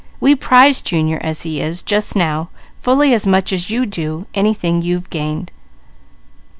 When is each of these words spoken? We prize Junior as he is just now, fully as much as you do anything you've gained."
We 0.19 0.33
prize 0.33 0.81
Junior 0.81 1.19
as 1.21 1.43
he 1.43 1.61
is 1.61 1.83
just 1.83 2.15
now, 2.15 2.49
fully 2.79 3.13
as 3.13 3.27
much 3.27 3.53
as 3.53 3.69
you 3.69 3.85
do 3.85 4.25
anything 4.33 4.81
you've 4.81 5.11
gained." 5.11 5.51